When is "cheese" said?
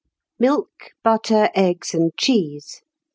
2.17-2.81